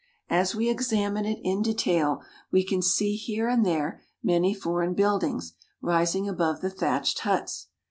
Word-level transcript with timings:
As 0.31 0.55
we 0.55 0.67
examine 0.67 1.25
it 1.25 1.37
in 1.43 1.61
detail, 1.61 2.23
we 2.51 2.65
can 2.65 2.81
see 2.81 3.15
here 3.15 3.47
and 3.47 3.63
there 3.63 4.01
many 4.23 4.51
foreign 4.51 4.95
buildings 4.95 5.53
rising 5.79 6.27
above 6.27 6.61
the 6.61 6.71
thatched 6.71 7.19
huts. 7.19 7.67